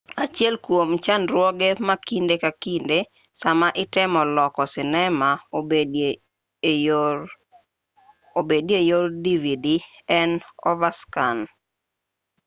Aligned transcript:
achiel 0.23 0.55
kwom 0.65 0.89
chandruoge 1.05 1.69
ma 1.87 1.95
kinde 2.07 2.35
ka 2.43 2.51
kinde 2.63 2.99
sama 3.41 3.67
itemo 3.83 4.21
loko 4.35 4.61
sinema 4.73 5.29
obedi 8.39 8.73
e 8.81 8.81
yor 8.89 9.05
dvd 9.23 9.65
en 10.19 10.31
overscan 10.69 11.37